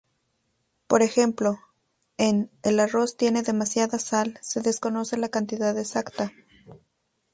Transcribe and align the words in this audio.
Por 0.87 1.03
ejemplo, 1.03 1.59
en 2.17 2.49
"El 2.63 2.79
arroz 2.79 3.17
tiene 3.17 3.43
demasiada 3.43 3.99
sal", 3.99 4.39
se 4.41 4.59
desconoce 4.61 5.15
la 5.15 5.29
cantidad 5.29 5.77
exacta. 5.77 6.31